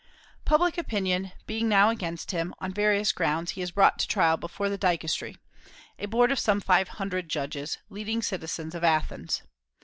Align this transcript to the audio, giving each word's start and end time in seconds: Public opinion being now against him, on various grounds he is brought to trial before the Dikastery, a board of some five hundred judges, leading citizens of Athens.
Public 0.45 0.79
opinion 0.79 1.31
being 1.45 1.69
now 1.69 1.89
against 1.91 2.31
him, 2.31 2.55
on 2.57 2.73
various 2.73 3.11
grounds 3.11 3.51
he 3.51 3.61
is 3.61 3.69
brought 3.69 3.99
to 3.99 4.07
trial 4.07 4.35
before 4.35 4.67
the 4.67 4.75
Dikastery, 4.75 5.37
a 5.99 6.07
board 6.07 6.31
of 6.31 6.39
some 6.39 6.59
five 6.59 6.87
hundred 6.97 7.29
judges, 7.29 7.77
leading 7.87 8.23
citizens 8.23 8.73
of 8.73 8.83
Athens. 8.83 9.43